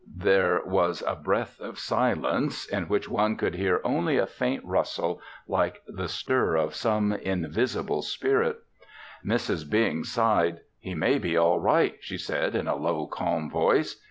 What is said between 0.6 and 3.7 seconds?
was a breath of silence in which one could